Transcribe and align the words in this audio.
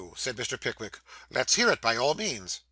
said 0.17 0.35
Mr. 0.35 0.59
Pickwick. 0.59 0.97
'Let 1.29 1.49
us 1.49 1.53
hear 1.53 1.69
it, 1.69 1.79
by 1.79 1.95
all 1.95 2.15
means. 2.15 2.59